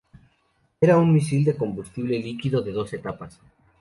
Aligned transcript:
Era 0.81 0.97
un 0.97 1.13
misil 1.13 1.43
de 1.45 1.55
combustible 1.55 2.17
líquido 2.17 2.63
de 2.63 2.71
dos 2.71 2.91
etapas. 2.93 3.39